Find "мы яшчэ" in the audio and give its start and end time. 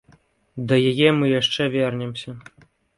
1.19-1.71